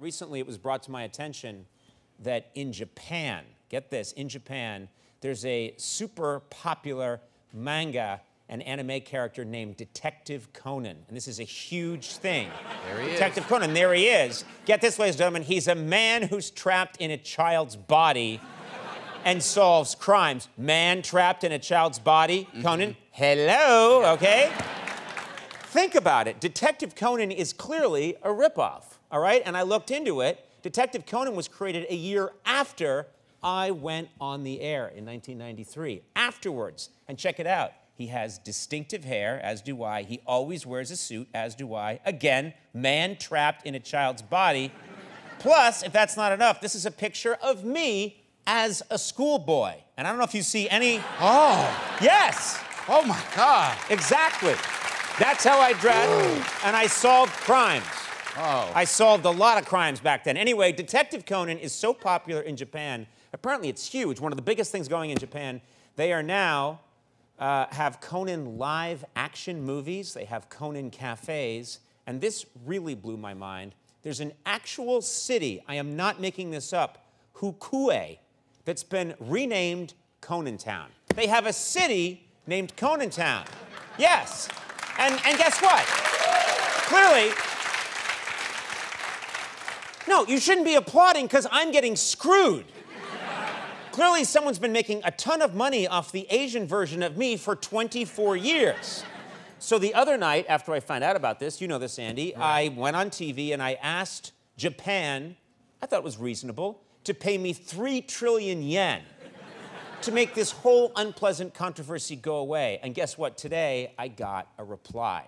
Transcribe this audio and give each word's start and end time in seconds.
Recently, 0.00 0.38
it 0.38 0.46
was 0.46 0.58
brought 0.58 0.84
to 0.84 0.92
my 0.92 1.02
attention 1.02 1.66
that 2.20 2.50
in 2.54 2.72
Japan, 2.72 3.44
get 3.68 3.90
this, 3.90 4.12
in 4.12 4.28
Japan, 4.28 4.88
there's 5.20 5.44
a 5.44 5.74
super 5.76 6.40
popular 6.50 7.20
manga 7.52 8.20
and 8.48 8.62
anime 8.62 9.00
character 9.00 9.44
named 9.44 9.76
Detective 9.76 10.52
Conan. 10.52 10.98
And 11.08 11.16
this 11.16 11.26
is 11.26 11.40
a 11.40 11.44
huge 11.44 12.12
thing. 12.12 12.48
There 12.86 13.02
he 13.02 13.10
Detective 13.10 13.42
is. 13.42 13.48
Conan, 13.50 13.74
there 13.74 13.92
he 13.92 14.06
is. 14.06 14.44
Get 14.66 14.80
this, 14.80 15.00
ladies 15.00 15.16
and 15.16 15.18
gentlemen, 15.18 15.42
he's 15.42 15.66
a 15.66 15.74
man 15.74 16.22
who's 16.22 16.50
trapped 16.50 16.98
in 16.98 17.10
a 17.10 17.16
child's 17.16 17.74
body 17.74 18.40
and 19.24 19.42
solves 19.42 19.96
crimes. 19.96 20.48
Man 20.56 21.02
trapped 21.02 21.42
in 21.42 21.50
a 21.50 21.58
child's 21.58 21.98
body. 21.98 22.44
Mm-hmm. 22.44 22.62
Conan, 22.62 22.96
hello, 23.10 24.12
okay? 24.14 24.52
Think 25.70 25.94
about 25.94 26.26
it. 26.28 26.40
Detective 26.40 26.94
Conan 26.94 27.30
is 27.30 27.52
clearly 27.52 28.16
a 28.22 28.30
ripoff, 28.30 28.84
all 29.10 29.20
right? 29.20 29.42
And 29.44 29.54
I 29.54 29.62
looked 29.62 29.90
into 29.90 30.22
it. 30.22 30.42
Detective 30.62 31.04
Conan 31.04 31.36
was 31.36 31.46
created 31.46 31.86
a 31.90 31.94
year 31.94 32.30
after 32.46 33.06
I 33.42 33.70
went 33.70 34.08
on 34.18 34.44
the 34.44 34.62
air 34.62 34.88
in 34.88 35.04
1993. 35.04 36.02
Afterwards, 36.16 36.88
and 37.06 37.18
check 37.18 37.38
it 37.38 37.46
out. 37.46 37.72
He 37.94 38.06
has 38.06 38.38
distinctive 38.38 39.04
hair, 39.04 39.40
as 39.44 39.60
do 39.60 39.82
I. 39.82 40.04
He 40.04 40.20
always 40.26 40.64
wears 40.64 40.90
a 40.90 40.96
suit, 40.96 41.28
as 41.34 41.54
do 41.54 41.74
I. 41.74 42.00
Again, 42.06 42.54
man 42.72 43.16
trapped 43.18 43.66
in 43.66 43.74
a 43.74 43.80
child's 43.80 44.22
body. 44.22 44.72
Plus, 45.38 45.82
if 45.82 45.92
that's 45.92 46.16
not 46.16 46.32
enough, 46.32 46.62
this 46.62 46.74
is 46.74 46.86
a 46.86 46.90
picture 46.90 47.34
of 47.42 47.64
me 47.64 48.24
as 48.46 48.82
a 48.90 48.98
schoolboy. 48.98 49.74
And 49.98 50.06
I 50.06 50.10
don't 50.10 50.18
know 50.18 50.24
if 50.24 50.34
you 50.34 50.42
see 50.42 50.66
any. 50.70 51.00
Oh, 51.20 51.96
Yes! 52.00 52.58
oh 52.88 53.02
my 53.04 53.20
God. 53.36 53.76
Exactly. 53.90 54.54
That's 55.18 55.42
how 55.42 55.58
I 55.58 55.72
dressed, 55.72 56.64
and 56.64 56.76
I 56.76 56.86
solved 56.86 57.32
crimes. 57.32 57.84
Oh. 58.36 58.70
I 58.72 58.84
solved 58.84 59.24
a 59.24 59.30
lot 59.30 59.60
of 59.60 59.66
crimes 59.66 59.98
back 59.98 60.22
then. 60.22 60.36
Anyway, 60.36 60.70
Detective 60.70 61.26
Conan 61.26 61.58
is 61.58 61.72
so 61.72 61.92
popular 61.92 62.42
in 62.42 62.56
Japan. 62.56 63.04
Apparently, 63.32 63.68
it's 63.68 63.84
huge. 63.84 64.20
One 64.20 64.30
of 64.30 64.36
the 64.36 64.42
biggest 64.42 64.70
things 64.70 64.86
going 64.86 65.10
in 65.10 65.18
Japan. 65.18 65.60
They 65.96 66.12
are 66.12 66.22
now 66.22 66.82
uh, 67.40 67.66
have 67.70 68.00
Conan 68.00 68.58
live 68.58 69.04
action 69.16 69.60
movies. 69.60 70.14
They 70.14 70.24
have 70.24 70.48
Conan 70.48 70.90
cafes, 70.90 71.80
and 72.06 72.20
this 72.20 72.46
really 72.64 72.94
blew 72.94 73.16
my 73.16 73.34
mind. 73.34 73.74
There's 74.02 74.20
an 74.20 74.32
actual 74.46 75.02
city. 75.02 75.64
I 75.66 75.74
am 75.74 75.96
not 75.96 76.20
making 76.20 76.52
this 76.52 76.72
up. 76.72 77.10
Hokuei, 77.36 78.18
that's 78.64 78.84
been 78.84 79.14
renamed 79.18 79.94
Conan 80.20 80.58
Town. 80.58 80.90
They 81.16 81.26
have 81.26 81.46
a 81.46 81.52
city 81.52 82.28
named 82.46 82.76
Conan 82.76 83.10
Town. 83.10 83.44
Yes. 83.98 84.48
And, 84.98 85.18
and 85.24 85.38
guess 85.38 85.60
what? 85.62 85.84
Clearly, 86.88 87.32
no, 90.08 90.26
you 90.26 90.40
shouldn't 90.40 90.66
be 90.66 90.74
applauding 90.74 91.26
because 91.26 91.46
I'm 91.50 91.70
getting 91.70 91.94
screwed. 91.96 92.64
Clearly, 93.92 94.24
someone's 94.24 94.58
been 94.58 94.72
making 94.72 95.02
a 95.04 95.10
ton 95.10 95.42
of 95.42 95.54
money 95.54 95.86
off 95.86 96.12
the 96.12 96.26
Asian 96.30 96.66
version 96.66 97.02
of 97.02 97.16
me 97.16 97.36
for 97.36 97.56
24 97.56 98.36
years. 98.36 99.02
So 99.58 99.78
the 99.78 99.92
other 99.94 100.16
night, 100.16 100.46
after 100.48 100.72
I 100.72 100.80
found 100.80 101.02
out 101.02 101.16
about 101.16 101.40
this, 101.40 101.60
you 101.60 101.66
know 101.68 101.78
this, 101.78 101.98
Andy, 101.98 102.34
I 102.36 102.68
went 102.68 102.94
on 102.94 103.10
TV 103.10 103.52
and 103.52 103.62
I 103.62 103.74
asked 103.82 104.32
Japan, 104.56 105.36
I 105.82 105.86
thought 105.86 105.98
it 105.98 106.04
was 106.04 106.16
reasonable, 106.16 106.80
to 107.04 107.12
pay 107.12 107.38
me 107.38 107.52
3 107.52 108.00
trillion 108.02 108.62
yen 108.62 109.02
to 110.02 110.12
make 110.12 110.34
this 110.34 110.50
whole 110.50 110.92
unpleasant 110.96 111.54
controversy 111.54 112.16
go 112.16 112.36
away. 112.36 112.78
And 112.82 112.94
guess 112.94 113.18
what? 113.18 113.36
Today, 113.36 113.94
I 113.98 114.08
got 114.08 114.48
a 114.58 114.64
reply. 114.64 115.24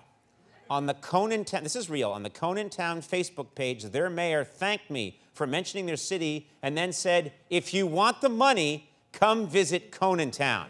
On 0.69 0.87
the 0.87 0.95
Conan 0.95 1.45
Town, 1.45 1.65
this 1.65 1.75
is 1.75 1.91
real, 1.91 2.11
on 2.13 2.23
the 2.23 2.31
Conan 2.31 2.71
Town 2.71 3.03
Facebook 3.03 3.55
page, 3.57 3.83
their 3.85 4.09
mayor 4.09 4.45
thanked 4.45 4.89
me 4.89 5.19
for 5.33 5.47
mentioning 5.47 5.87
their 5.87 5.97
city 5.97 6.49
and 6.63 6.77
then 6.79 6.93
said, 6.93 7.33
if 7.51 7.75
you 7.75 7.87
want 7.87 8.21
the 8.21 8.29
money, 8.29 8.89
come 9.13 9.49
visit 9.49 9.91
Conan 9.91 10.31
Town. 10.31 10.69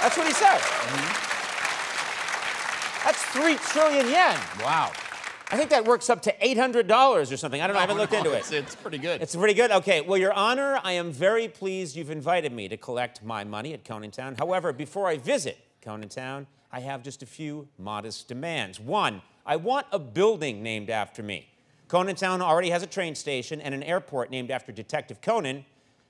That's 0.00 0.16
what 0.16 0.26
he 0.26 0.32
said. 0.32 0.58
Mm-hmm. 0.58 1.26
That's 3.04 3.22
three 3.26 3.56
trillion 3.56 4.08
yen. 4.08 4.38
Wow. 4.62 4.92
I 5.52 5.56
think 5.56 5.70
that 5.70 5.84
works 5.84 6.08
up 6.08 6.22
to 6.22 6.32
$800 6.38 7.32
or 7.32 7.36
something. 7.36 7.60
I 7.60 7.66
don't 7.66 7.74
know, 7.74 7.78
I 7.78 7.82
haven't 7.82 7.96
looked 7.96 8.12
into 8.12 8.32
it. 8.32 8.38
It's, 8.38 8.52
it's 8.52 8.74
pretty 8.76 8.98
good. 8.98 9.20
It's 9.20 9.34
pretty 9.34 9.54
good. 9.54 9.72
Okay. 9.72 10.00
Well, 10.00 10.16
Your 10.16 10.32
Honor, 10.32 10.78
I 10.84 10.92
am 10.92 11.10
very 11.10 11.48
pleased 11.48 11.96
you've 11.96 12.10
invited 12.10 12.52
me 12.52 12.68
to 12.68 12.76
collect 12.76 13.24
my 13.24 13.42
money 13.42 13.74
at 13.74 13.84
Conan 13.84 14.12
Town. 14.12 14.36
However, 14.36 14.72
before 14.72 15.08
I 15.08 15.16
visit 15.16 15.58
Conan 15.82 16.08
Town, 16.08 16.46
I 16.70 16.78
have 16.80 17.02
just 17.02 17.24
a 17.24 17.26
few 17.26 17.66
modest 17.78 18.28
demands. 18.28 18.78
One, 18.78 19.22
I 19.44 19.56
want 19.56 19.86
a 19.90 19.98
building 19.98 20.62
named 20.62 20.88
after 20.88 21.20
me. 21.20 21.48
Conan 21.88 22.14
Town 22.14 22.40
already 22.40 22.70
has 22.70 22.84
a 22.84 22.86
train 22.86 23.16
station 23.16 23.60
and 23.60 23.74
an 23.74 23.82
airport 23.82 24.30
named 24.30 24.52
after 24.52 24.70
Detective 24.70 25.20
Conan. 25.20 25.64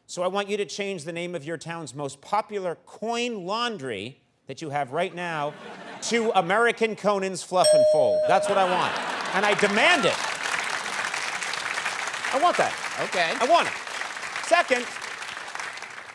So 0.07 0.23
I 0.23 0.27
want 0.27 0.51
you 0.51 0.59
to 0.59 0.67
change 0.67 1.05
the 1.05 1.13
name 1.13 1.35
of 1.35 1.47
your 1.47 1.57
town's 1.57 1.95
most 1.95 2.21
popular 2.21 2.75
coin 2.85 3.47
laundry 3.47 4.21
that 4.49 4.61
you 4.61 4.69
have 4.69 4.93
right 4.93 5.15
now 5.15 5.55
to 6.03 6.31
American 6.39 6.95
Conan's 6.95 7.43
Fluff 7.43 7.69
and 7.73 7.87
Fold. 7.93 8.21
That's 8.29 8.47
what 8.47 8.59
I 8.59 8.71
want. 8.71 9.20
And 9.35 9.47
I 9.47 9.55
demand 9.55 10.05
it. 10.05 10.17
I 12.33 12.41
want 12.43 12.57
that. 12.57 12.75
okay. 13.05 13.33
I 13.41 13.47
want 13.47 13.69
it. 13.69 13.75
Second, 14.47 14.87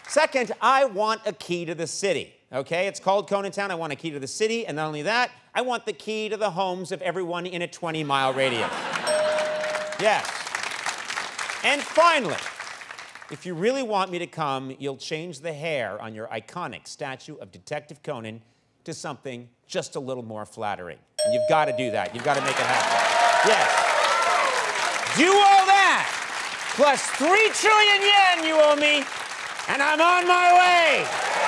second, 0.08 0.52
I 0.62 0.86
want 0.86 1.22
a 1.25 1.34
key 1.34 1.66
to 1.66 1.75
the 1.75 1.88
city. 1.88 2.34
Okay, 2.54 2.88
it's 2.88 3.00
called 3.00 3.30
Conan 3.30 3.52
Town. 3.52 3.72
I 3.72 3.75
want 3.75 3.92
a 3.92 3.96
key 3.96 4.12
to 4.12 4.20
the 4.20 4.28
city, 4.28 4.66
and 4.66 4.75
not 4.78 4.88
only 4.88 5.02
that, 5.02 5.31
I 5.54 5.62
want 5.62 5.86
the 5.86 5.94
key 5.94 6.30
to 6.30 6.38
the 6.38 6.52
homes 6.52 6.92
of 6.92 7.02
everyone 7.02 7.46
in 7.46 7.62
a 7.62 7.68
20-mile 7.68 8.34
radius. 8.34 8.70
Yes. 10.00 10.25
And 11.64 11.81
finally, 11.81 12.36
if 13.31 13.46
you 13.46 13.56
really 13.56 13.84
want 13.84 14.12
me 14.12 14.20
to 14.20 14.28
come, 14.28 14.75
you'll 14.78 14.98
change 14.98 15.40
the 15.40 15.54
hair 15.54 16.00
on 16.02 16.14
your 16.14 16.28
iconic 16.28 16.88
statue 16.88 17.36
of 17.38 17.52
Detective 17.52 18.04
Conan 18.04 18.42
to 18.84 18.94
something 18.94 19.50
just 19.66 19.96
a 19.96 20.00
little 20.00 20.24
more 20.24 20.46
flattering. 20.46 21.00
And 21.25 21.34
you've 21.34 21.47
got 21.47 21.66
to 21.66 21.74
do 21.74 21.90
that. 21.91 22.13
You've 22.13 22.24
got 22.24 22.38
to 22.38 22.41
make 22.41 22.53
it 22.53 22.69
happen. 22.69 23.50
Yes. 23.50 23.66
Do 25.18 25.31
all 25.31 25.66
that, 25.66 26.06
plus 26.75 27.02
three 27.18 27.50
trillion 27.56 28.02
yen 28.03 28.46
you 28.46 28.62
owe 28.62 28.75
me, 28.75 29.02
and 29.69 29.81
I'm 29.81 30.02
on 30.02 30.28
my 30.28 30.53
way. 30.53 31.44